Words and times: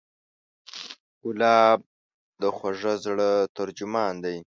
ګلاب 1.23 1.79
د 2.41 2.43
خوږه 2.55 2.93
زړه 3.05 3.29
ترجمان 3.57 4.13
دی. 4.23 4.37